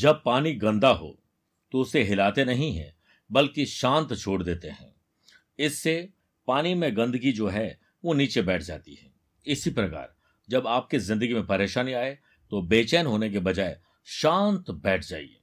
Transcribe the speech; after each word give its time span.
जब 0.00 0.22
पानी 0.24 0.52
गंदा 0.56 0.88
हो 0.90 1.16
तो 1.72 1.80
उसे 1.80 2.02
हिलाते 2.04 2.44
नहीं 2.44 2.72
हैं, 2.72 2.92
बल्कि 3.30 3.66
शांत 3.68 4.14
छोड़ 4.14 4.42
देते 4.42 4.68
हैं। 4.70 4.94
इससे 5.58 6.08
पानी 6.48 6.74
में 6.74 6.96
गंदगी 6.96 7.32
जो 7.32 7.48
है, 7.48 7.78
वो 8.04 8.14
नीचे 8.14 8.42
बैठ 8.42 8.62
जाती 8.62 8.94
है। 8.94 9.10
इसी 9.46 9.70
प्रकार, 9.70 10.14
जब 10.48 10.66
आपकी 10.68 10.98
ज़िंदगी 11.00 11.34
में 11.34 11.46
परेशानी 11.46 11.92
आए 11.94 12.18
तो 12.52 12.62
बेचैन 12.64 13.06
होने 13.06 13.30
के 13.30 13.38
बजाय 13.40 13.78
शांत 14.08 14.70
बैठ 14.72 15.04
जाइए। 15.04 15.36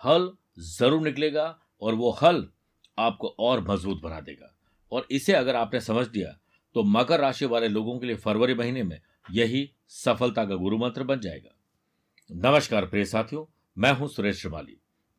हल 0.00 0.30
ज़रूर 0.70 1.02
निकलेगा 1.02 1.58
और 1.82 1.94
वो 1.94 2.10
हल 2.12 2.46
आपको 2.98 3.34
और 3.40 3.64
मज़बूत 3.68 4.00
बना 4.02 4.20
देगा। 4.22 4.54
और 4.92 5.06
इसे 5.10 5.32
अगर 5.34 5.56
आपने 5.56 5.80
समझ 5.82 6.06
लिया 6.08 6.36
तो 6.74 6.82
मकर 6.84 7.20
राशि 7.20 7.46
वाले 7.46 7.68
लोगों 7.68 7.98
के 7.98 8.06
लिए 8.06 8.16
फरवरी 8.18 8.54
महीने 8.54 8.82
में 8.82 9.00
यही 9.26 9.68
सफलता 9.94 10.44
का 10.44 10.54
गुरु 10.56 10.78
मंत्र 10.78 11.04
बन 11.04 11.20
जाएगा। 11.20 11.56
नमस्कार 12.30 12.86
प्रिय 12.86 13.04
साथियों 13.06 13.44
मैं 13.78 13.92
हूँ 13.92 14.08
सुरेश 14.08 14.40
श्रीमाली, 14.40 14.76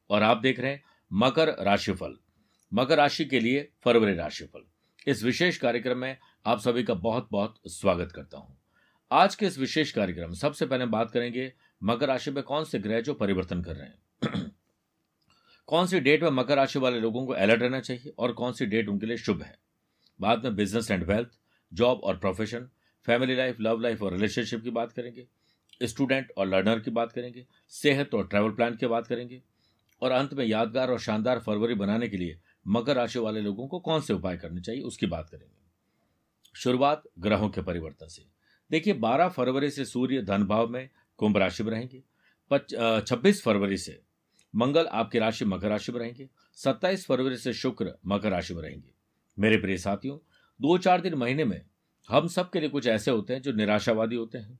और 0.09 0.23
आप 0.23 0.38
देख 0.38 0.59
रहे 0.59 0.71
हैं 0.71 0.84
मकर 1.13 1.63
राशिफल। 1.63 2.17
मकर 2.73 2.98
राशि 2.98 3.25
के 3.25 3.39
लिए 3.39 3.71
फरवरी 3.84 4.16
राशिफल। 4.16 4.63
इस 5.07 5.23
विशेष 5.23 5.57
कार्यक्रम 5.57 5.98
में 5.98 6.17
आप 6.45 6.59
सभी 6.59 6.84
का 6.84 6.94
बहुत 6.94 7.27
बहुत 7.31 7.55
स्वागत 7.67 8.11
करता 8.11 8.38
हूँ। 8.38 8.58
आज 9.11 9.35
के 9.35 9.45
इस 9.45 9.58
विशेष 9.58 9.91
कार्यक्रम 9.91 10.27
में 10.27 10.35
सबसे 10.35 10.66
पहले 10.66 10.85
बात 10.85 11.11
करेंगे 11.11 11.53
मकर 11.84 12.08
राशि 12.08 12.31
में 12.31 12.44
कौन 12.44 12.63
से 12.63 12.80
ग्रह 12.80 13.02
जो 13.02 13.13
परिवर्तन 13.13 13.63
कर 13.63 13.75
रहे 13.75 13.88
हैं। 13.88 14.52
कौन 15.67 15.88
सी 15.88 15.99
डेट 15.99 16.23
में 16.23 16.30
मकर 16.30 16.55
राशि 16.55 16.80
वाले 16.80 16.99
लोगों 16.99 17.25
को 17.25 17.33
अलर्ट 17.33 17.61
रहना 17.61 17.80
चाहिए 17.80 18.13
और 18.20 18.33
कौन 18.33 18.53
सी 18.53 18.66
डेट 18.66 18.89
उनके 18.89 19.05
लिए 19.05 19.17
शुभ 19.17 19.41
है? 19.41 19.58
बाद 20.22 20.44
में 20.44 20.56
बिज़नेस 20.56 20.91
एंड 20.91 21.03
वेल्थ, 21.03 21.30
जॉब 21.73 22.00
और 22.00 22.17
profession, 22.17 22.69
family 23.06 23.35
life, 23.35 23.58
love 23.59 23.80
life 23.80 24.02
और 24.02 24.13
रिलेशनशिप 24.13 24.63
की 24.63 24.69
बात 24.69 24.91
करेंगे। 24.91 25.28
स्टूडेंट 25.81 26.31
और 26.38 26.47
लर्नर 26.47 26.79
की 26.79 26.91
बात 26.91 27.11
करेंगे, 27.11 27.45
सेहत 27.71 28.13
और 28.13 28.27
ट्रैवल 28.27 28.52
प्लान 28.52 28.75
की 28.75 28.88
बात 28.88 29.07
करेंगे, 29.07 29.41
और 30.02 30.11
अंत 30.11 30.33
में 30.33 30.45
यादगार 30.45 30.91
और 30.91 30.99
शानदार 30.99 31.39
फरवरी 31.39 31.73
बनाने 31.75 32.07
के 32.07 32.17
लिए 32.17 32.39
मकर 32.67 32.95
राशि 32.95 33.19
वाले 33.19 33.41
लोगों 33.41 33.67
को 33.67 33.79
कौन 33.79 34.01
से 34.01 34.13
उपाय 34.13 34.38
करने 34.38 34.61
चाहिए, 34.61 34.81
उसकी 34.81 35.05
बात 35.07 35.29
करेंगे। 35.29 35.51
शुरुआत 36.55 37.03
ग्रहों 37.19 37.49
के 37.49 37.61
परिवर्तन 37.61 38.07
से। 38.07 38.25
देखिए 38.71 38.94
12 38.95 39.29
फरवरी 39.29 39.69
से 39.69 39.85
सूर्य 39.85 40.21
धन 40.21 40.44
भाव 40.44 40.67
में 40.67 40.89
कुंभ 41.19 41.38
राशि 41.38 41.63
में 41.63 41.71
रहेंगे 41.71 42.03
छब्बीस 43.01 43.41
फरवरी 43.44 43.77
से 43.77 43.99
मंगल 44.53 44.85
आपकी 44.88 45.19
राशि 45.19 45.45
मकर 45.45 45.69
राशि 45.69 45.91
में 45.91 45.99
रहेंगे, 45.99 46.27
सत्ताईस 46.57 47.05
फरवरी 47.05 47.38
से 47.38 47.53
शुक्र 47.53 47.94
मकर 48.05 48.29
राशि 48.29 48.53
में 48.53 48.61
रहेंगे। 48.63 48.91
मेरे 49.38 49.57
प्रिय 49.57 49.77
साथियों, 49.77 50.17
दो 50.59 50.77
चार 50.77 51.01
दिन 51.01 51.13
महीने 51.16 51.45
में 51.45 51.61
हम 52.09 52.27
सब 52.27 52.49
के 52.49 52.59
लिए 52.59 52.69
कुछ 52.69 52.88
ऐसे 52.88 53.11
होते 53.11 53.33
हैं 53.33 53.41
जो 53.41 53.51
निराशावादी 53.51 54.16
होते 54.16 54.38
हैं। 54.38 54.59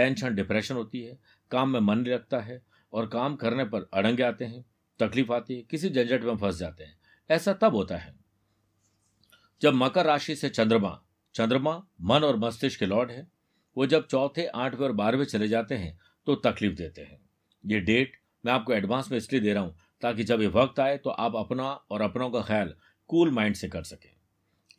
टेंशन, 0.00 0.34
डिप्रेशन 0.34 0.74
होती 0.74 1.02
है, 1.02 1.18
काम 1.50 1.70
में 1.70 1.80
मन 1.80 1.98
नहीं 1.98 2.12
लगता 2.12 2.40
है 2.40 2.62
और 2.92 3.06
काम 3.08 3.36
करने 3.36 3.64
पर 3.64 3.88
अड़ंगे 3.94 4.22
आते 4.22 4.44
हैं, 4.44 4.64
तकलीफ़ 5.00 5.32
आती 5.32 5.56
है, 5.56 5.62
किसी 5.62 5.88
झंझट 5.90 6.22
में 6.24 6.36
फंस 6.36 6.56
जाते 6.56 6.84
हैं। 6.84 6.98
ऐसा 7.30 7.52
तब 7.54 7.74
होता 7.74 7.96
है 7.96 8.14
जब 9.62 9.74
मकर 9.74 10.06
राशि 10.06 10.34
से 10.36 10.48
चंद्रमा 10.50 11.00
चंद्रमा 11.34 11.72
मन 12.02 12.24
और 12.24 12.36
मस्तिष्क 12.38 12.78
के 12.78 12.86
लॉर्ड 12.86 13.10
है, 13.10 13.26
वो 13.76 13.86
जब 13.86 14.06
चौथे, 14.06 14.46
आठवें 14.46 14.86
और 14.86 14.92
बारहवें 14.92 15.24
चले 15.24 15.48
जाते 15.48 15.74
हैं 15.74 15.98
तो 16.26 16.34
तकलीफ़ 16.36 16.74
देते 16.74 17.02
हैं। 17.02 17.20
ये 17.64 17.80
डेट 17.80 18.16
मैं 18.44 18.52
आपको 18.52 18.72
एडवांस 18.72 19.10
में 19.10 19.16
इसलिए 19.18 19.40
दे 19.40 19.52
रहा 19.52 19.62
हूँ 19.62 19.76
ताकि 20.02 20.24
जब 20.24 20.40
ये 20.40 20.46
वक्त 20.48 20.80
आए 20.80 20.96
तो 20.96 21.10
आप 21.10 21.36
अपना 21.36 21.70
और 21.90 22.02
अपनों 22.02 22.30
का 22.30 22.40
ख्याल 22.42 22.74
कूल 23.10 23.30
माइंड 23.30 23.54
से 23.54 23.68
कर 23.68 23.82
सकें। 23.82 24.10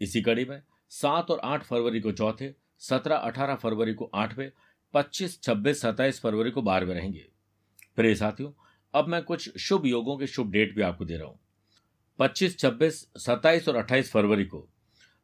इसी 0.02 0.22
कड़ी 0.22 0.46
में 0.46 0.62
सात 0.92 1.32
और 1.32 1.40
आठ 1.44 1.64
फरवरी 1.64 2.00
को 2.00 2.12
चौथे, 2.12 2.54
सत्रह, 2.82 3.16
अठारह 3.16 3.56
फरवरी 3.56 3.94
को 3.94 4.10
आठवें 4.16 4.52
पच्चीस, 4.94 5.42
छब्बीस, 5.44 5.82
सत्ताईस 5.82 6.22
फरवरी 6.22 6.52
को 6.52 6.62
बारहवें 6.62 6.96
रहेंगे। 6.96 7.26
प्रिय 7.96 8.16
साथियों, 8.16 8.52
अब 8.94 9.08
मैं 9.08 9.24
कुछ 9.24 9.58
शुभ 9.58 9.86
योगों 9.86 10.18
के 10.18 10.28
शुभ 10.28 10.52
डेट 10.52 10.76
भी 10.76 10.82
आपको 10.82 11.06
दे 11.06 11.18
रहा 11.18 11.28
हूँ। 11.28 11.40
पच्चीस, 12.20 12.60
छब्बीस, 12.60 13.08
सत्ताईस 13.18 13.68
और 13.68 13.76
अट्ठाईस 13.76 14.12
फरवरी 14.12 14.46
को 14.46 14.68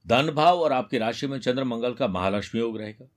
धन 0.07 0.31
भाव 0.31 0.59
और 0.59 0.73
आपकी 0.73 0.97
राशि 0.97 1.27
में 1.27 1.39
चंद्र 1.39 1.63
मंगल 1.63 1.93
का 1.93 2.07
महालक्ष्मी 2.07 2.61
योग 2.61 2.77
रहेगा। 2.77 3.07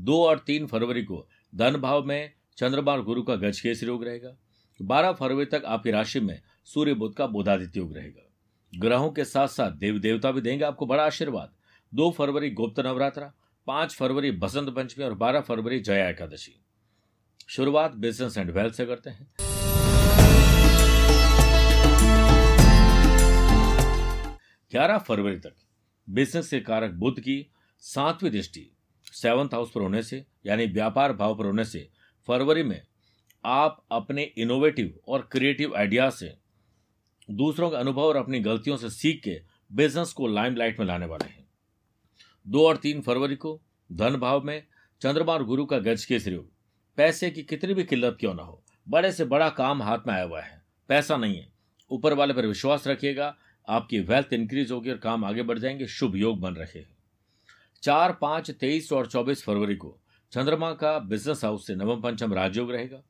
दो 0.00 0.24
और 0.24 0.38
तीन 0.38 0.66
फरवरी 0.66 1.02
को 1.02 1.28
धन 1.54 1.76
भाव 1.76 2.04
में 2.04 2.32
चंद्रमा 2.56 2.96
गुरु 2.96 3.22
का 3.22 3.36
गज 3.36 3.60
केसरी 3.60 3.88
योग 3.88 4.04
रहेगा। 4.04 4.36
बारह 4.82 5.12
फरवरी 5.12 5.46
तक 5.46 5.62
आपकी 5.66 5.90
राशि 5.90 6.20
में 6.20 6.42
सूर्य 6.64 6.94
बुद्ध 6.94 7.16
का 7.16 7.26
बोधादित्य 7.26 7.80
योग 7.80 7.94
रहेगा। 7.94 8.30
ग्रहों 8.78 9.10
के 9.10 9.24
साथ 9.24 9.48
साथ 9.48 9.70
देवी 9.70 9.98
देवता 9.98 10.30
भी 10.30 10.40
देंगे 10.40 10.64
आपको 10.64 10.86
बड़ा 10.86 11.06
आशीर्वाद। 11.06 11.52
दो 11.94 12.10
फरवरी, 12.10 12.50
गुप्त 12.50 12.80
नवरात्रा। 12.80 13.32
पाँच 13.66 13.94
फरवरी 13.94 14.30
बसंत 14.30 14.68
पंचमी 14.68 15.04
और 15.04 15.14
बारह 15.14 15.40
फरवरी 15.40 15.78
जया 15.80 16.08
एकादशी। 16.08 16.54
शुरुआत 17.48 17.94
बिज़नेस 17.94 18.36
एंड 18.38 18.50
वेल्थ 18.50 18.74
से 18.74 18.86
करते 18.86 19.10
हैं। 19.10 19.26
ग्यारह 24.72 24.98
फरवरी 24.98 25.36
तक 25.36 25.54
बिज़नेस 26.08 26.48
के 26.50 26.60
कारक 26.60 26.90
बुद्ध 26.94 27.18
की 27.20 27.36
सातवीं 27.82 28.30
दृष्टि 28.30 28.70
सेवंथ 29.12 29.54
हाउस 29.54 29.70
पर 29.74 29.80
होने 29.80 30.02
से, 30.02 30.24
यानी 30.46 30.66
व्यापार 30.66 31.12
भाव 31.12 31.36
पर 31.38 31.46
होने 31.46 31.64
से, 31.64 31.88
फरवरी 32.28 32.62
में 32.62 32.80
आप 33.44 33.84
अपने 33.92 34.22
इनोवेटिव 34.38 34.98
और 35.08 35.28
क्रिएटिव 35.32 35.76
आइडिया 35.76 36.10
से 36.10 36.34
दूसरों 37.28 37.70
के 37.70 37.76
अनुभव 37.76 38.02
और 38.02 38.16
अपनी 38.16 38.40
गलतियों 38.40 38.76
से 38.76 38.90
सीख 38.90 39.20
के 39.24 39.40
बिज़नेस 39.70 40.12
को 40.12 40.26
लाइमलाइट 40.26 40.78
में 40.80 40.86
लाने 40.86 41.06
वाले 41.06 41.28
हैं। 41.28 41.43
दो 42.46 42.66
और 42.68 42.76
तीन 42.76 43.00
फरवरी 43.00 43.36
को 43.36 43.60
धन 43.92 44.16
भाव 44.16 44.42
में 44.42 44.62
चंद्रमा 45.00 45.32
और 45.32 45.44
गुरु 45.44 45.64
का 45.66 45.78
गज 45.78 46.04
के 46.04 46.16
योग 46.16 46.50
पैसे 46.96 47.30
की 47.30 47.42
कितनी 47.42 47.74
भी 47.74 47.84
किल्लत 47.84 48.16
क्यों 48.20 48.34
ना 48.34 48.42
हो, 48.42 48.62
बड़े 48.88 49.12
से 49.12 49.24
बड़ा 49.24 49.48
काम 49.48 49.82
हाथ 49.82 49.98
में 50.06 50.14
आया 50.14 50.22
हुआ 50.22 50.40
है। 50.40 50.62
पैसा 50.88 51.16
नहीं 51.16 51.36
है। 51.36 51.52
ऊपर 51.90 52.12
वाले 52.12 52.34
पर 52.34 52.46
विश्वास 52.46 52.86
रखिएगा, 52.86 53.36
आपकी 53.68 54.00
वेल्थ 54.00 54.32
इंक्रीज 54.32 54.70
होगी 54.70 54.90
और 54.90 54.96
काम 54.96 55.24
आगे 55.24 55.42
बढ़ 55.42 55.58
जाएँगे। 55.58 55.86
शुभ 55.86 56.16
योग 56.16 56.40
बन 56.40 56.54
रहे 56.54 56.78
हैं। 56.78 56.96
चार, 57.82 58.12
पाँच, 58.12 58.50
तेईस 58.50 58.92
और 58.92 59.06
चौबीस 59.06 59.44
फरवरी 59.44 59.76
को 59.76 59.98
चंद्रमा 60.32 60.72
का 60.72 60.98
बिज़नेस 60.98 61.44
हाउस 61.44 61.66
से 61.66 61.74
नवम 61.74 62.00
पंचम 62.00 62.34
राजयोग 62.34 62.72
रहेगा। 62.72 63.02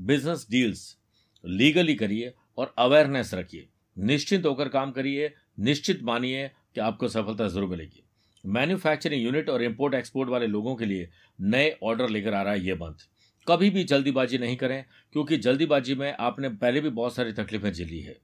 बिज़नेस 0.00 0.46
डील्स 0.50 0.98
लीगली 1.44 1.94
करिए 1.94 2.34
और 2.58 2.74
अवेयरनेस 2.78 3.34
रखिए। 3.34 3.68
निश्चित 3.98 4.46
होकर 4.46 4.68
काम 4.68 4.90
करिए, 4.90 5.34
निश्चित 5.58 6.02
मानिए 6.02 6.48
कि 6.74 6.80
आपको 6.80 7.08
सफलता 7.08 7.48
ज़रूर 7.48 7.68
मिलेगी। 7.68 8.02
मैन्युफैक्चरिंग 8.46 9.22
यूनिट 9.22 9.48
और 9.50 9.62
इंपोर्ट 9.62 9.94
एक्सपोर्ट 9.94 10.30
वाले 10.30 10.46
लोगों 10.46 10.74
के 10.76 10.84
लिए 10.84 11.08
नए 11.40 11.76
ऑर्डर 11.82 12.08
लेकर 12.08 12.34
आ 12.34 12.42
रहा 12.42 12.52
है 12.52 12.64
ये 12.66 12.74
मंथ 12.74 13.06
कभी 13.46 13.70
भी 13.70 13.84
जल्दीबाजी 13.84 14.38
नहीं 14.38 14.56
करें, 14.56 14.84
क्योंकि 15.12 15.36
जल्दीबाजी 15.36 15.94
में 15.94 16.16
आपने 16.20 16.48
पहले 16.48 16.80
भी 16.80 16.90
बहुत 16.90 17.14
सारी 17.14 17.32
तकलीफें 17.32 17.72
झेली 17.72 18.00
है। 18.00 18.16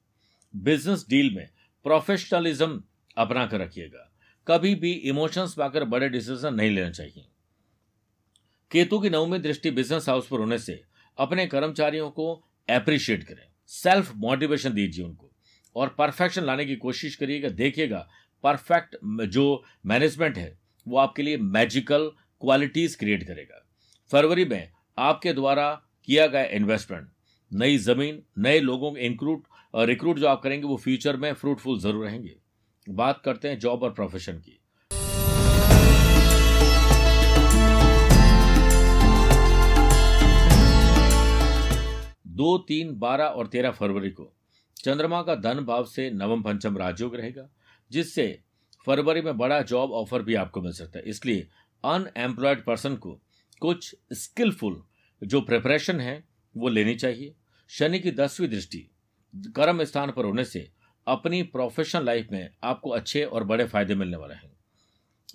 बिज़नेस 0.55 1.05
डील 1.09 1.35
में 1.35 1.49
प्रोफेशनलिज्म 1.85 2.83
अपना 3.17 3.47
कर 3.47 3.61
रखिएगा। 3.61 4.11
कभी 4.47 4.75
भी 4.75 4.93
इमोशंस 4.93 5.55
पाकर 5.55 5.85
बड़े 5.85 6.09
डिसीज़न 6.09 6.55
नहीं 6.55 6.71
लेना 6.71 6.91
चाहिए। 6.91 7.25
केतु 8.71 8.99
की 8.99 9.11
नवमी 9.11 9.39
दृष्टि 9.39 9.71
बिज़नेस 9.71 10.09
हाउस 10.09 10.29
पर 10.29 10.39
होने 10.39 10.59
से 10.59 10.83
अपने 11.19 11.47
कर्मचारियों 11.47 12.11
को 12.11 12.33
अप्रिशिएट 12.69 13.25
करें। 13.25 13.47
सेल्फ 13.67 14.13
मोटिवेशन 14.17 14.75
दीजिए 14.75 15.05
उनको। 15.05 15.31
और 15.77 15.95
परफेक्शन 15.99 16.45
लाने 16.45 16.65
की 16.65 16.77
कोशिश 16.77 17.17
करिएगा, 17.17 17.49
देखिएगा 17.49 18.09
परफेक्ट 18.45 18.97
जो 19.29 19.63
मैनेजमेंट 19.87 20.39
है, 20.39 20.57
वो 20.87 20.99
आपके 20.99 21.23
लिए 21.23 21.37
मैजिकल 21.39 22.11
क्वालिटीज 22.43 22.97
क्रिएट 22.97 23.27
करेगा। 23.27 23.61
फरवरी 24.11 24.45
में 24.45 24.71
आपके 24.99 25.33
द्वारा 25.33 25.71
किया 26.09 26.27
गया 26.27 26.45
इन्वेस्टमेंट 26.53 27.09
नई 27.51 27.77
ज़मीन, 27.79 28.23
नए 28.39 28.61
लोगों 28.61 28.93
के 28.93 29.01
इंक्रूट 29.03 29.47
रिक्रूट 29.75 30.19
जो 30.19 30.27
आप 30.29 30.43
करेंगे, 30.43 30.67
वो 30.67 30.77
फ्यूचर 30.77 31.17
में 31.17 31.33
फ्रूटफुल 31.35 31.79
ज़रूर 31.81 32.05
रहेंगे। 32.07 32.37
बात 32.87 33.21
करते 33.25 33.49
हैं 33.49 33.59
जॉब 33.59 33.83
और 33.83 33.93
प्रोफेशन 33.93 34.39
की। 34.39 34.61
दो, 42.29 42.57
तीन, 42.59 42.95
बारह 42.99 43.25
और 43.25 43.47
तेरह 43.47 43.71
फरवरी 43.73 44.11
को 44.11 44.33
चंद्रमा 44.77 45.23
का 45.23 45.35
धन 45.37 45.61
भाव 45.65 45.85
से 45.87 46.11
नवम 46.13 46.43
पंचम 46.43 46.79
राजयोग 46.79 47.15
रहेगा, 47.17 47.49
जिससे 47.91 48.41
फरवरी 48.87 49.21
में 49.23 49.37
बड़ा 49.39 49.61
जॉब 49.63 49.93
ऑफ़र 49.93 50.23
भी 50.23 50.35
आपको 50.35 50.63
मिल 50.63 50.73
सकता 50.73 50.99
है। 50.99 51.05
इसलिए 51.05 51.49
अनएम्प्लॉयड 51.85 52.65
पर्सन 52.65 52.97
को 52.97 53.21
कुछ 53.61 53.97
स्किलफुल 54.13 54.83
जो 55.23 55.41
प्रिपरेशन 55.41 56.01
है, 56.01 56.25
वो 56.57 56.69
लेनी 56.69 56.95
चाहिए। 56.95 57.35
शनि 57.69 57.99
की 57.99 58.11
दसवीं 58.11 58.49
दृष्टि, 58.49 58.91
कर्म 59.57 59.85
स्थान 59.85 60.11
पर 60.11 60.25
होने 60.25 60.45
से 60.45 60.71
अपनी 61.07 61.43
प्रोफेशनल 61.43 62.05
लाइफ 62.05 62.29
में 62.33 62.51
आपको 62.65 62.91
अच्छे 62.91 63.25
और 63.25 63.45
बड़े 63.45 63.65
फ़ायदे 63.65 63.95
मिलने 63.95 64.17
वाले 64.17 64.35
हैं। 64.35 64.53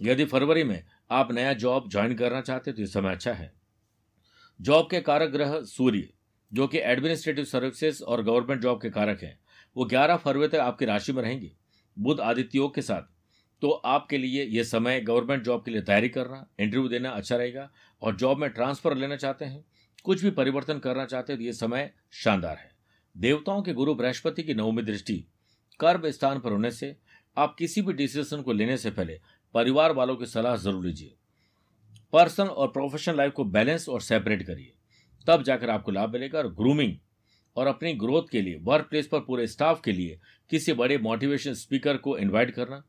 यदि 0.02 0.26
फरवरी 0.26 0.64
में 0.64 0.84
आप 1.12 1.32
नया 1.32 1.54
जॉब 1.54 1.90
ज्वाइन 1.90 2.16
करना 2.16 2.42
चाहते 2.42 2.72
तो 2.72 2.82
ये 2.82 2.88
समय 2.88 3.12
अच्छा 3.12 3.34
है। 3.34 3.54
जॉब 4.62 4.88
के 4.92 5.02
कारक 5.02 5.30
ग्रह 5.30 5.62
सूर्य, 5.62 6.10
जो 6.54 6.68
कि 6.68 6.78
एडमिनिस्ट्रेटिव 6.78 7.46
सर्विसेज़ 7.46 8.04
और 8.04 8.24
गवर्नमेंट 8.24 8.62
जॉब 8.62 8.82
के 8.82 8.90
कारक 8.90 9.24
हैं, 9.24 9.40
वो 9.78 9.86
11 9.86 10.18
फरवरी 10.18 10.48
तक 10.48 10.56
आपकी 10.56 10.86
राशि 10.86 11.12
में 11.12 11.24
रहेंगे। 11.24 11.52
बुध 12.00 12.20
आदित्य 12.20 12.58
योग 12.58 12.76
के 12.76 12.82
साथ 12.82 13.02
तो 13.62 13.70
आपके 13.70 14.18
लिए 14.18 14.44
यह 14.46 14.64
समय 14.64 15.00
गवर्नमेंट 15.02 15.44
जॉब 15.44 15.64
के 15.66 15.72
लिए 15.72 15.82
तैयारी 15.82 16.10
करना 16.10 16.46
इंटरव्यू 16.60 16.88
देना 16.90 17.10
अच्छा 17.12 17.36
रहेगा 17.36 17.70
और 18.02 18.16
जॉब 18.16 18.38
में 18.38 18.50
ट्रांसफ़र 18.50 18.96
लेना 18.98 19.16
चाहते 19.18 19.46
हैं, 19.46 19.64
कुछ 20.06 20.24
भी 20.24 20.30
परिवर्तन 20.32 20.80
करना 20.80 21.06
चाहते 21.06 21.34
हैं 21.34 21.40
तो 21.40 21.46
ये 21.46 21.54
समय 21.54 21.92
शानदार 22.16 22.58
है। 22.58 22.72
देवताओं 23.16 23.62
के 23.62 23.74
गुरु 23.74 23.96
बृहस्पति 23.96 24.44
की 24.44 24.54
नवमी 24.54 24.82
दृष्टि, 24.84 25.24
कर्म 25.80 26.10
स्थान 26.10 26.40
पर 26.40 26.52
होने 26.52 26.72
से, 26.72 26.96
आप 27.38 27.56
किसी 27.60 27.82
भी 27.82 27.94
डिसीज़न 27.94 28.42
को 28.42 28.54
लेने 28.54 28.78
से 28.78 28.92
पहले 28.92 29.20
परिवार 29.56 29.94
वालों 29.94 30.16
की 30.16 30.26
सलाह 30.28 30.56
ज़रूर 30.58 30.86
लीजिए। 30.86 31.16
पर्सनल 32.14 32.48
और 32.48 32.68
प्रोफेशनल 32.70 33.18
लाइफ 33.18 33.34
को 33.34 33.44
बैलेंस 33.46 33.88
और 33.90 34.02
सेपरेट 34.02 34.44
करिए। 34.44 34.74
तब 35.28 35.44
जाकर 35.44 35.70
आपको 35.70 35.92
लाभ 35.92 36.14
मिलेगा 36.14 36.40
और 36.40 36.48
ग्रूमिंग 36.56 36.96
और 37.58 37.68
अपनी 37.68 37.94
ग्रोथ 37.96 38.30
के 38.32 38.42
लिए 38.42 38.60
वर्क 38.64 38.88
प्लेस 38.90 39.08
पर 39.08 39.20
पूरे 39.20 39.48
स्टाफ 39.48 39.82
के 39.82 39.92
लिए 39.92 40.20
किसी 40.52 40.74
बड़े 40.74 40.98
मोटिवेशन 41.00 41.54
स्पीकर 41.56 41.98
को 41.98 42.18
इनवाइट 42.18 42.52
करना 42.52 42.84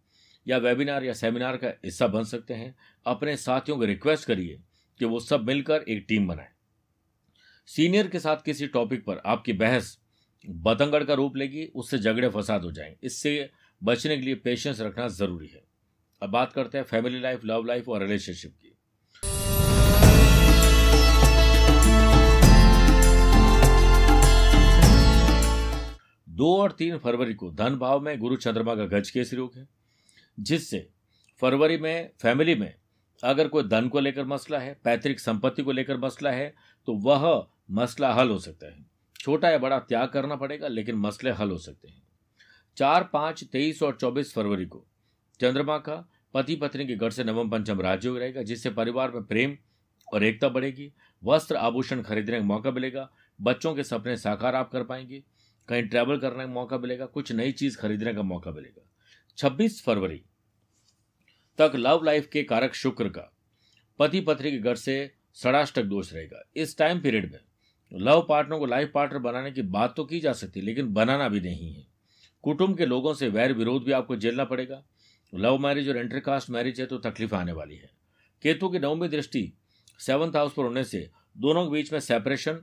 या 0.49 0.59
वेबिनार 0.59 1.05
या 1.05 1.13
सेमिनार 1.13 1.57
का 1.57 1.69
हिस्सा 1.69 2.07
बन 2.07 2.25
सकते 2.25 2.55
हैं। 2.55 2.75
अपने 3.07 3.37
साथियों 3.37 3.79
को 3.79 3.85
रिक्वेस्ट 3.85 4.27
करिए 4.27 4.61
कि 4.99 5.05
वो 5.05 5.21
सब 5.21 5.47
मिलकर 5.47 5.85
एक 5.89 6.05
टीम 6.09 6.29
बनाए। 6.29 6.49
सीनियर 7.67 8.09
के 8.09 8.19
साथ 8.19 8.37
किसी 8.45 8.67
टॉपिक 8.67 9.05
पर 9.05 9.23
आपकी 9.27 9.53
बहस 9.53 9.99
बतंगड़ 10.49 11.05
का 11.05 11.15
रूप 11.15 11.37
लेगी, 11.37 11.65
उससे 11.65 11.99
झगड़े 11.99 12.29
फसाद 12.29 12.63
हो 12.63 12.73
जाएँगे 12.73 12.97
इससे 13.03 13.51
बचने 13.83 14.17
के 14.17 14.23
लिए 14.23 14.35
पेशेंस 14.35 14.81
रखना 14.81 15.09
ज़रूरी 15.09 15.47
है। 15.47 15.63
अब 16.23 16.31
बात 16.31 16.53
करते 16.53 16.79
हैं 16.79 16.85
फैमिली 16.85 17.21
लाइफ 17.21 17.45
लव 17.45 17.65
लाइफ 17.65 17.89
और 17.89 18.03
रिलेशनशिप 18.03 18.55
की। 18.63 18.77
दो 26.29 26.57
और 26.57 26.73
तीन 26.73 26.99
फरवरी 26.99 27.35
को 27.35 27.53
धन 27.53 27.77
भाव 27.77 28.01
में 28.01 28.19
गुरु 28.19 28.37
चंद्रमा 28.37 28.75
का 28.75 28.87
गज 28.87 29.11
केसरी 29.11 29.39
योग 29.39 29.53
है 29.57 29.80
जिससे 30.41 30.89
फरवरी 31.43 31.77
में, 31.79 32.11
फैमिली 32.23 32.55
में 32.55 32.75
अगर 33.23 33.49
कोई 33.49 33.63
धन 33.63 33.89
को 33.89 34.01
लेकर 34.01 34.25
मसला 34.25 34.59
है, 34.59 34.75
पैतृक 34.85 35.19
संपत्ति 35.19 35.63
को 35.63 35.73
लेकर 35.73 35.97
मसला 35.97 36.31
है 36.31 36.55
तो 36.89 36.95
वह 36.95 37.47
मसला 37.71 38.13
हल 38.15 38.31
हो 38.31 38.39
सकता 38.39 38.67
है। 38.67 38.85
छोटा 39.21 39.51
या 39.51 39.59
बड़ा 39.59 39.79
त्याग 39.79 40.09
करना 40.09 40.37
पड़ेगा, 40.37 40.69
लेकिन 40.69 40.95
मसले 40.95 41.31
हल 41.31 41.51
हो 41.51 41.59
सकते 41.59 41.89
हैं। 41.89 42.03
चार, 42.77 43.05
पाँच, 43.13 43.45
तेईस 43.45 43.83
और 43.83 43.97
चौबीस 43.97 44.33
फरवरी 44.35 44.67
को 44.67 44.85
चंद्रमा 45.41 45.77
का 45.79 46.05
पति 46.35 46.57
पत्नी 46.57 46.87
के 46.87 46.95
घर 46.97 47.11
से 47.11 47.25
नवम 47.25 47.51
पंचम 47.51 47.81
राजयोग 47.81 48.19
रहेगा 48.19 48.43
जिससे 48.43 48.71
परिवार 48.71 49.11
में 49.11 49.23
प्रेम 49.23 49.57
और 50.15 50.25
एकता 50.25 50.49
बढ़ेगी, 50.49 50.93
वस्त्र 51.23 51.57
आभूषण 51.57 52.03
खरीदने 52.03 52.39
का 52.39 52.45
मौका 52.45 52.71
मिलेगा, 52.71 53.09
बच्चों 53.39 53.75
के 53.75 53.85
सपने 53.85 54.17
साकार 54.17 54.55
आप 54.55 54.71
कर 54.73 54.85
पाएँगे, 54.85 55.23
कहीं 55.69 55.83
ट्रैवल 55.83 56.19
करने 56.19 56.45
का 56.45 56.53
मौका 56.53 56.79
मिलेगा, 56.79 57.07
कुछ 57.07 57.33
नई 57.33 57.53
चीज़ 57.53 57.79
खरीदने 57.79 58.15
का 58.15 58.23
मौका 58.23 58.51
मिलेगा। 58.51 58.83
26 59.39 59.83
फरवरी 59.85 60.23
तक 61.61 61.73
लव 61.77 62.05
लाइफ 62.05 62.27
के 62.27 62.43
कारक 62.43 62.75
शुक्र 62.75 63.09
का। 63.09 63.31
पति 63.99 64.21
पत्नी 64.21 64.51
के 64.51 64.59
घर 64.59 64.75
से 64.75 65.13
षडाष्टक 65.37 65.83
दोष 65.83 66.13
रहेगा। 66.13 66.43
इस 66.57 66.77
टाइम 66.79 67.01
पीरियड 67.01 67.33
में 67.33 67.39
लव 67.93 68.25
पार्टनर 68.29 68.59
को 68.59 68.67
लाइफ 68.67 68.91
पार्टनर 68.95 69.19
बनाने 69.19 69.51
की 69.53 69.63
बात 69.69 69.95
तो 69.97 70.05
की 70.05 70.21
जा 70.21 70.33
सकती 70.33 70.61
है 70.61 70.67
लेकिन 70.67 70.93
बनाना 70.95 71.29
भी 71.29 71.41
नहीं 71.41 71.73
है। 71.75 71.87
कुटुंब 72.45 72.77
के 72.79 72.87
लोगों 72.87 73.15
से 73.15 73.29
वैर 73.29 73.53
विरोध 73.53 73.85
भी 73.85 73.93
आपको 73.93 74.17
झेलना 74.17 74.45
पड़ेगा। 74.45 74.83
लव 75.33 75.59
मैरिज 75.59 75.89
और 75.89 75.97
इंटरकास्ट 75.97 76.51
मैरिज 76.51 76.81
है 76.81 76.87
तो 76.87 76.99
तकलीफ़ 77.01 77.35
आने 77.35 77.53
वाली 77.53 77.77
है। 77.77 77.91
केतु 78.43 78.69
की 78.69 78.79
नवमी 78.79 79.09
दृष्टि 79.09 79.53
सेवंथ 79.99 80.37
हाउस 80.37 80.53
पर 80.53 80.63
होने 80.63 80.85
से 80.85 81.09
दोनों 81.39 81.65
के 81.65 81.73
बीच 81.73 81.93
में 81.93 82.01
सेपरेशन 82.01 82.61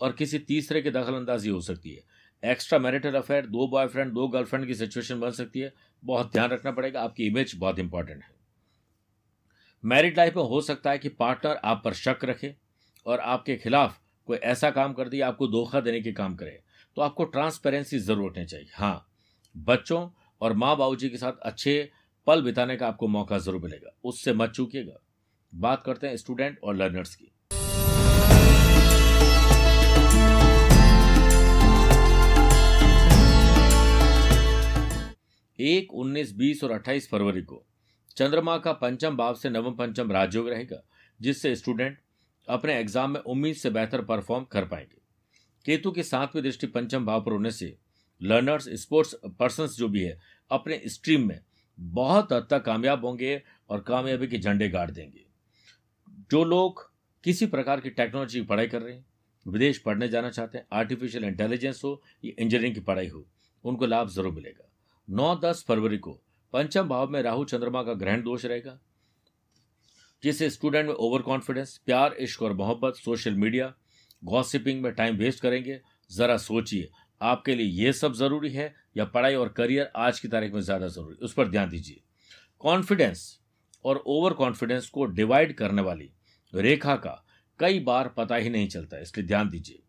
और 0.00 0.12
किसी 0.12 0.38
तीसरे 0.38 0.82
की 0.82 0.90
दखल 0.90 1.14
अंदाजी 1.14 1.50
हो 1.50 1.60
सकती 1.60 1.90
है। 1.90 2.50
एक्स्ट्रा 2.50 2.78
मैरिटल 2.78 3.14
अफेयर 3.14 3.46
दो 3.46 3.66
बॉयफ्रेंड 3.68 4.12
दो 4.12 4.26
गर्लफ्रेंड 4.28 4.66
की 4.66 4.74
सिचुएशन 4.74 5.20
बन 5.20 5.30
सकती 5.30 5.60
है। 5.60 5.72
बहुत 6.02 6.32
ध्यान 6.32 6.50
रखना 6.50 6.70
पड़ेगा। 6.70 7.02
आपकी 7.02 7.26
इमेज 7.26 7.52
बहुत 7.56 7.78
इंपॉर्टेंट 7.78 8.22
है। 8.22 8.37
मैरिड 9.84 10.16
लाइफ 10.18 10.36
में 10.36 10.42
हो 10.42 10.60
सकता 10.60 10.90
है 10.90 10.98
कि 10.98 11.08
पार्टनर 11.08 11.58
आप 11.64 11.80
पर 11.84 11.92
शक 11.94 12.24
रखे 12.24 12.54
और 13.06 13.20
आपके 13.20 13.56
खिलाफ 13.56 13.98
कोई 14.28 14.36
ऐसा 14.36 14.70
काम 14.70 14.92
कर 14.92 15.08
दिया 15.08 15.28
आपको 15.28 15.46
धोखा 15.48 15.80
देने 15.80 16.00
के 16.00 16.12
काम 16.12 16.34
करे। 16.36 16.58
तो 16.96 17.02
आपको 17.02 17.24
ट्रांसपेरेंसी 17.24 17.98
ज़रूर 17.98 18.30
रखनी 18.30 18.44
चाहिए। 18.44 18.70
हाँ 18.74 19.06
बच्चों 19.54 20.08
और 20.40 20.52
माँ 20.52 20.76
बाबू 20.76 20.96
के 21.02 21.16
साथ 21.16 21.38
अच्छे 21.42 21.90
पल 22.26 22.42
बिताने 22.42 22.76
का 22.76 22.88
आपको 22.88 23.08
मौका 23.08 23.38
ज़रूर 23.38 23.62
मिलेगा। 23.62 23.94
उससे 24.04 24.32
मत 24.32 24.50
चूकिएगा। 24.50 24.98
बात 25.52 25.82
करते 25.82 26.06
हैं 26.06 26.16
स्टूडेंट 26.16 26.58
और 26.64 26.76
लर्नर्स 26.76 27.14
की। 27.14 27.32
एक 35.58 35.94
उन्नीस, 35.94 36.34
बीस 36.36 36.64
और 36.64 36.70
अट्ठाईस 36.70 37.08
फरवरी 37.10 37.42
को 37.42 37.64
चंद्रमा 38.18 38.56
का 38.58 38.72
पंचम 38.72 39.16
भाव 39.16 39.34
से 39.34 39.50
नवम 39.50 39.74
पंचम 39.74 40.12
राजयोग 40.12 40.48
रहेगा, 40.48 40.82
जिससे 41.20 41.54
स्टूडेंट 41.56 41.98
अपने 42.48 42.74
एग्ज़ाम 42.74 43.10
में 43.10 43.20
उम्मीद 43.22 43.56
से 43.56 43.70
बेहतर 43.70 44.02
परफॉर्म 44.04 44.44
कर 44.44 44.64
पाएँगे। 44.64 45.00
केतु 45.64 45.90
की 45.90 46.02
सातवीं 46.02 46.42
दृष्टि 46.42 46.66
पंचम 46.66 47.06
भाव 47.06 47.22
पर 47.24 47.32
होने 47.32 47.50
से 47.50 47.76
लर्नर्स 48.20 48.68
स्पोर्ट्स 48.74 49.14
पर्सनस 49.38 49.76
जो 49.76 49.88
भी 49.88 50.02
है, 50.02 50.18
अपने 50.50 50.80
स्ट्रीम 50.86 51.28
में 51.28 51.40
बहुत 51.78 52.32
हद 52.32 52.46
तक 52.50 52.64
कामयाब 52.64 53.04
होंगे 53.04 53.42
और 53.70 53.80
कामयाबी 53.80 54.26
के 54.26 54.38
झंडे 54.38 54.68
गाड़ 54.68 54.90
देंगे। 54.90 55.24
जो 56.30 56.44
लोग 56.44 56.90
किसी 57.24 57.46
प्रकार 57.46 57.80
की 57.80 57.90
टेक्नोलॉजी 57.90 58.40
की 58.40 58.46
पढ़ाई 58.46 58.66
कर 58.66 58.82
रहे 58.82 58.94
हैं, 58.94 59.04
विदेश 59.46 59.78
पढ़ने 59.78 60.08
जाना 60.08 60.30
चाहते 60.30 60.58
हैं 60.58 60.66
आर्टिफिशियल 60.72 61.24
इंटेलिजेंस 61.24 61.80
हो 61.84 62.00
या 62.24 62.32
इंजीनियरिंग 62.32 62.74
की 62.74 62.80
पढ़ाई 62.82 63.08
हो, 63.08 63.26
उनको 63.64 63.86
लाभ 63.86 64.08
ज़रूर 64.10 64.32
मिलेगा। 64.32 64.68
नौ 65.08 65.34
दस 65.44 65.64
फरवरी 65.68 65.98
को 65.98 66.20
पंचम 66.54 66.88
भाव 66.88 67.10
में 67.10 67.20
राहु 67.22 67.44
चंद्रमा 67.44 67.82
का 67.82 67.94
ग्रहण 67.94 68.22
दोष 68.22 68.44
रहेगा 68.44 68.78
जिससे 70.22 70.48
स्टूडेंट 70.50 70.86
में 70.86 70.94
ओवर 70.94 71.22
कॉन्फिडेंस 71.22 71.76
प्यार, 71.86 72.14
इश्क 72.14 72.42
और 72.42 72.52
मोहब्बत 72.54 72.94
सोशल 72.96 73.34
मीडिया 73.34 73.72
गॉसिपिंग 74.22 74.82
में 74.82 74.92
टाइम 74.92 75.16
वेस्ट 75.16 75.40
करेंगे। 75.40 75.80
जरा 76.10 76.36
सोचिए, 76.36 76.88
आपके 77.20 77.54
लिए 77.54 77.66
ये 77.66 77.92
सब 77.92 78.12
ज़रूरी 78.14 78.50
है 78.50 78.74
या 78.96 79.04
पढ़ाई 79.06 79.34
और 79.34 79.48
करियर 79.48 79.90
आज 79.96 80.20
की 80.20 80.28
तारीख 80.28 80.52
में 80.52 80.60
ज़्यादा 80.60 80.88
ज़रूरी? 80.88 81.16
उस 81.16 81.34
पर 81.34 81.48
ध्यान 81.48 81.68
दीजिए। 81.68 82.00
कॉन्फिडेंस 82.60 83.40
और 83.84 84.02
ओवर 84.06 84.32
कॉन्फिडेंस 84.34 84.88
को 84.88 85.04
डिवाइड 85.06 85.56
करने 85.56 85.82
वाली 85.82 86.10
रेखा 86.52 86.96
का 86.96 87.22
कई 87.60 87.80
बार 87.80 88.08
पता 88.08 88.36
ही 88.36 88.50
नहीं 88.50 88.68
चलता, 88.68 88.98
इसलिए 88.98 89.26
ध्यान 89.26 89.48
दीजिए। 89.50 89.82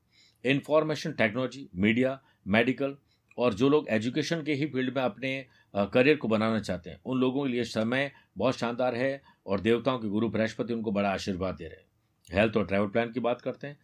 इंफॉर्मेशन 0.46 1.12
टेक्नोलॉजी 1.14 1.70
मीडिया 1.76 2.20
मेडिकल 2.48 2.96
और 3.38 3.54
जो 3.54 3.70
लोग 3.70 3.88
एजुकेशन 3.90 4.44
के 4.44 4.54
ही 4.54 4.66
फ़ील्ड 4.68 4.96
में 4.96 5.04
अपने 5.04 5.46
करियर 5.74 6.16
को 6.18 6.28
बनाना 6.28 6.59
चाहते 6.59 6.90
हैं। 6.90 6.99
उन 7.06 7.19
लोगों 7.19 7.44
के 7.44 7.52
लिए 7.52 7.64
समय 7.64 8.11
बहुत 8.38 8.57
शानदार 8.57 8.95
है 8.95 9.21
और 9.45 9.59
देवताओं 9.59 9.99
के 9.99 10.07
गुरु 10.07 10.30
बृहस्पति 10.30 10.73
उनको 10.73 10.92
बड़ा 10.92 11.09
आशीर्वाद 11.09 11.56
दे 11.56 11.68
रहे 11.68 11.80
हैं। 11.80 12.40
हेल्थ 12.40 12.57
और 12.57 12.66
ट्रैवल 12.66 12.88
प्लान 12.88 13.11
की 13.11 13.19
बात 13.19 13.42
करते 13.42 13.68
हैं। 13.68 13.78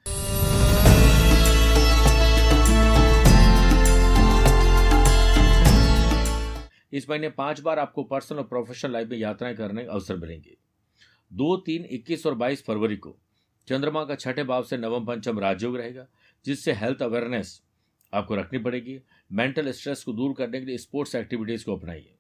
इस 6.93 7.09
महीने 7.09 7.29
पाँच 7.29 7.59
बार 7.59 7.79
आपको 7.79 8.03
पर्सनल 8.03 8.37
और 8.37 8.43
प्रोफेशनल 8.43 8.91
लाइफ 8.91 9.09
में 9.09 9.17
यात्राएँ 9.17 9.55
करने 9.55 9.83
का 9.85 9.91
अवसर 9.91 10.15
मिलेंगे। 10.15 10.57
दो, 11.33 11.57
तीन, 11.57 11.85
इक्कीस 11.85 12.25
और 12.25 12.35
बाईस 12.35 12.63
फरवरी 12.65 12.95
को 12.95 13.15
चंद्रमा 13.67 14.03
का 14.03 14.15
छठे 14.15 14.43
भाव 14.43 14.63
से 14.63 14.77
नवम 14.77 15.05
पंचम 15.05 15.39
राजयोग 15.39 15.77
रहेगा, 15.77 16.05
जिससे 16.45 16.73
हेल्थ 16.73 17.01
अवेयरनेस 17.01 17.61
आपको 18.13 18.35
रखनी 18.35 18.59
पड़ेगी। 18.59 18.99
मेंटल 19.31 19.71
स्ट्रेस 19.71 20.03
को 20.03 20.13
दूर 20.13 20.33
करने 20.33 20.59
के 20.59 20.65
लिए 20.65 20.77
स्पोर्ट्स 20.77 21.15
एक्टिविटीज़ 21.15 21.65
को 21.65 21.75
अपनाइए। 21.75 22.15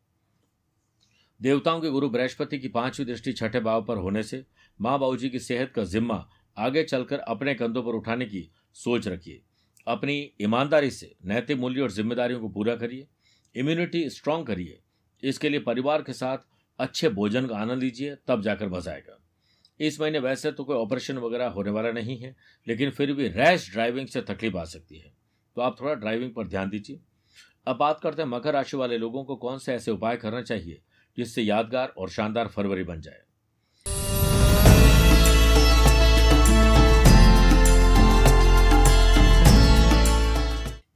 देवताओं 1.41 1.81
के 1.81 1.89
गुरु 1.89 2.09
बृहस्पति 2.09 2.59
की 2.59 2.67
पांचवी 2.67 3.05
दृष्टि 3.05 3.33
छठे 3.33 3.59
भाव 3.59 3.85
पर 3.85 3.97
होने 3.97 4.23
से 4.23 4.43
माँ 4.81 4.99
बाबू 4.99 5.17
जी 5.17 5.29
की 5.29 5.39
सेहत 5.39 5.71
का 5.75 5.83
जिम्मा 5.83 6.29
आगे 6.57 6.83
चलकर 6.83 7.19
अपने 7.19 7.55
कंधों 7.55 7.83
पर 7.83 7.91
उठाने 7.91 8.25
की 8.25 8.49
सोच 8.73 9.07
रखिए। 9.07 9.41
अपनी 9.87 10.31
ईमानदारी 10.41 10.91
से 10.91 11.15
नैतिक 11.25 11.57
मूल्य 11.57 11.81
और 11.81 11.91
जिम्मेदारियों 11.91 12.39
को 12.39 12.49
पूरा 12.49 12.75
करिए। 12.75 13.07
इम्यूनिटी 13.55 14.09
स्ट्रांग 14.09 14.45
करिए। 14.45 14.79
इसके 15.23 15.49
लिए 15.49 15.59
परिवार 15.59 16.01
के 16.01 16.13
साथ 16.13 16.37
अच्छे 16.79 17.09
भोजन 17.09 17.45
का 17.45 17.57
आनंद 17.57 17.83
लीजिए, 17.83 18.15
तब 18.27 18.41
जाकर 18.41 18.69
मज़ा 18.69 18.91
आएगा। 18.91 19.19
इस 19.79 20.01
महीने 20.01 20.19
वैसे 20.19 20.51
तो 20.51 20.63
कोई 20.63 20.77
ऑपरेशन 20.77 21.17
वगैरह 21.17 21.47
होने 21.47 21.69
वाला 21.69 21.91
नहीं 21.91 22.17
है, 22.17 22.35
लेकिन 22.67 22.89
फिर 22.89 23.13
भी 23.13 23.27
रैश 23.27 23.71
ड्राइविंग 23.71 24.07
से 24.07 24.21
तकलीफ़ 24.21 24.57
आ 24.57 24.63
सकती 24.63 24.97
है। 24.97 25.24
तो 25.55 25.61
आप 25.61 25.81
थोड़ा 25.81 25.93
ड्राइविंग 25.93 26.33
पर 26.33 26.47
ध्यान 26.47 26.69
दीजिए। 26.69 26.99
अब 27.67 27.77
बात 27.77 27.99
करते 28.03 28.21
हैं 28.21 28.29
मकर 28.29 28.53
राशि 28.53 28.77
वाले 28.77 28.97
लोगों 28.97 29.23
को 29.23 29.35
कौन 29.35 29.57
से 29.57 29.73
ऐसे 29.73 29.91
उपाय 29.91 30.17
करना 30.17 30.41
चाहिए 30.41 30.81
जिससे 31.17 31.41
यादगार 31.41 31.93
और 31.97 32.09
शानदार 32.09 32.47
फरवरी 32.47 32.83
बन 32.83 33.01
जाए। 33.01 33.21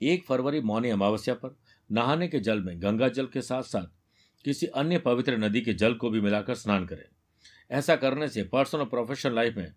एक 0.01 0.23
फरवरी 0.25 0.61
मौनी 0.61 0.89
अमावस्या 0.89 1.33
पर, 1.33 1.55
नहाने 1.91 2.27
के 2.27 2.39
जल 2.39 2.61
में 2.61 2.81
गंगा 2.81 3.07
जल 3.07 3.25
के 3.25 3.41
साथ 3.41 3.63
साथ 3.63 3.87
किसी 4.45 4.65
अन्य 4.65 4.97
पवित्र 4.97 5.37
नदी 5.37 5.61
के 5.61 5.73
जल 5.73 5.93
को 5.93 6.09
भी 6.09 6.21
मिलाकर 6.21 6.55
स्नान 6.55 6.85
करें। 6.85 7.05
ऐसा 7.71 7.95
करने 7.95 8.27
से 8.27 8.43
पर्सनल 8.43 8.81
और 8.81 8.89
प्रोफेशनल 8.89 9.35
लाइफ 9.35 9.55
में 9.57 9.73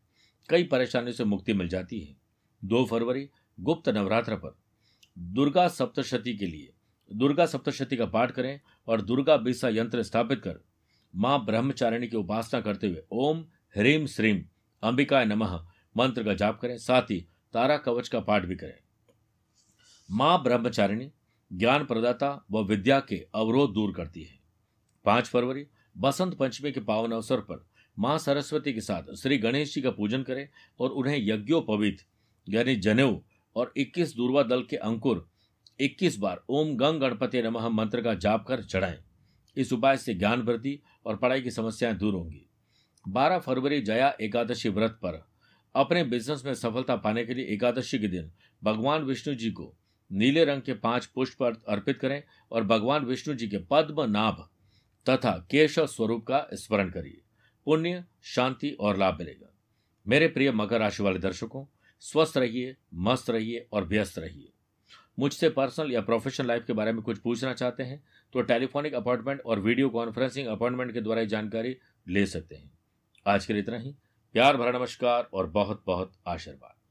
कई 0.48 0.64
परेशानियों 0.64 1.12
से 1.12 1.24
मुक्ति 1.24 1.52
मिल 1.52 1.68
जाती 1.68 2.00
है। 2.00 2.16
दो 2.64 2.84
फरवरी, 2.84 3.28
गुप्त 3.60 3.88
नवरात्र 3.88 4.36
पर 4.36 4.61
दुर्गा 5.16 5.66
सप्तशती 5.68 6.36
के 6.36 6.46
लिए। 6.46 6.72
दुर्गा 7.10 7.46
सप्तशती 7.46 7.96
का 7.96 8.06
पाठ 8.06 8.30
करें 8.30 8.60
और 8.88 9.00
दुर्गा 9.00 9.36
बीसा 9.36 9.68
यंत्र 9.68 10.02
स्थापित 10.02 10.40
कर 10.40 10.60
माँ 11.14 11.44
ब्रह्मचारिणी 11.44 12.06
की 12.08 12.16
उपासना 12.16 12.60
करते 12.60 12.86
हुए 12.86 13.02
ओम 13.12 13.44
ह्रीम 13.74 14.06
श्रीम 14.06 14.42
अंबिका 14.82 15.24
नमः 15.24 15.54
मंत्र 15.96 16.22
का 16.24 16.34
जाप 16.34 16.58
करें, 16.60 16.76
साथ 16.78 17.02
ही 17.02 17.20
तारा 17.54 17.76
कवच 17.76 18.08
का 18.08 18.20
पाठ 18.20 18.44
भी 18.44 18.56
करें। 18.56 18.78
माँ 20.08 20.42
ब्रह्मचारिणी 20.42 21.10
ज्ञान 21.50 21.84
प्रदाता 21.84 22.30
व 22.50 22.62
विद्या 22.64 22.98
के 23.00 23.16
अवरोध 23.34 23.72
दूर 23.72 23.92
करती 23.92 24.22
है। 24.22 24.38
पाँच 25.04 25.26
फरवरी, 25.26 25.66
बसंत 25.96 26.34
पंचमी 26.34 26.72
के 26.72 26.80
पावन 26.80 27.12
अवसर 27.12 27.40
पर 27.40 27.64
माँ 27.96 28.16
सरस्वती 28.18 28.72
के 28.72 28.80
साथ 28.80 29.14
श्री 29.14 29.38
गणेश 29.38 29.74
जी 29.74 29.82
का 29.82 29.90
पूजन 29.90 30.22
करें 30.22 30.48
और 30.80 30.90
उन्हें 30.90 31.18
यज्ञोपवीत, 31.18 31.98
यानी 32.46 32.76
जनेऊ 32.76 33.18
और 33.56 33.72
21 33.76 34.16
दूरवा 34.16 34.42
दल 34.42 34.62
के 34.62 34.76
अंकुर 34.76 35.28
21 35.80 36.16
बार 36.16 36.42
ओम 36.48 36.76
गंग 36.76 37.00
गणपति 37.00 37.42
नमः 37.42 37.68
मंत्र 37.68 38.02
का 38.02 38.14
जाप 38.14 38.46
कर 38.46 38.62
चढ़ाएँ। 38.62 38.98
इस 39.56 39.72
उपाय 39.72 39.96
से 39.96 40.14
ज्ञान 40.14 40.42
वृद्धि 40.42 40.80
और 41.06 41.16
पढ़ाई 41.16 41.42
की 41.42 41.50
समस्याएँ 41.50 41.94
दूर 41.94 42.14
होंगी। 42.14 42.46
12 43.08 43.38
फरवरी 43.38 43.80
जया 43.80 44.16
एकादशी 44.20 44.68
व्रत 44.68 44.90
पर 44.90 45.28
अपने 45.74 46.04
बिज़नेस 46.04 46.44
में 46.44 46.54
सफलता 46.54 46.96
पाने 46.96 47.24
के 47.24 47.34
लिए 47.34 47.44
एकादशी 47.44 47.98
के 47.98 48.08
दिन 48.08 48.32
भगवान 48.64 49.02
विष्णु 49.02 49.34
जी 49.34 49.50
को 49.50 49.74
नीले 50.12 50.44
रंग 50.44 50.62
के 50.62 50.74
पाँच 50.74 51.06
पुष्प 51.06 51.64
अर्पित 51.68 51.98
करें 51.98 52.22
और 52.50 52.64
भगवान 52.64 53.04
विष्णु 53.04 53.34
जी 53.34 53.48
के 53.48 53.58
पद्म 53.58 54.02
नाभ 54.02 54.48
तथा 55.08 55.48
केशव 55.50 55.86
स्वरूप 55.86 56.26
का 56.26 56.46
स्मरण 56.54 56.90
करिए। 56.90 57.22
पुण्य, 57.64 58.04
शांति 58.22 58.70
और 58.70 58.96
लाभ 58.96 59.18
मिलेगा। 59.18 59.54
मेरे 60.08 60.28
प्रिय 60.28 60.52
मकर 60.52 60.80
राशि 60.80 61.02
वाले 61.02 61.18
दर्शकों 61.18 61.64
स्वस्थ 62.02 62.36
रहिए, 62.36 62.74
मस्त 62.94 63.30
रहिए 63.30 63.66
और 63.72 63.84
व्यस्त 63.84 64.18
रहिए। 64.18 64.52
मुझसे 65.18 65.48
पर्सनल 65.50 65.92
या 65.92 66.00
प्रोफेशनल 66.00 66.46
लाइफ 66.46 66.64
के 66.66 66.72
बारे 66.72 66.92
में 66.92 67.02
कुछ 67.02 67.18
पूछना 67.18 67.52
चाहते 67.54 67.82
हैं 67.82 68.02
तो 68.34 68.42
टेलीफोनिक 68.42 68.94
अपॉइंटमेंट 68.94 69.40
और 69.40 69.60
वीडियो 69.60 69.88
कॉन्फ्रेंसिंग 69.88 70.48
अपॉइंटमेंट 70.48 70.92
के 70.92 71.00
द्वारा 71.00 71.24
जानकारी 71.24 71.76
ले 72.08 72.26
सकते 72.26 72.54
हैं। 72.54 72.70
आज 73.26 73.46
के 73.46 73.52
लिए 73.52 73.62
इतना 73.62 73.78
ही। 73.78 73.94
प्यार 74.34 74.56
भरा 74.56 74.78
नमस्कार 74.78 75.28
और 75.32 75.46
बहुत 75.46 75.82
बहुत 75.86 76.12
आशीर्वाद। 76.26 76.81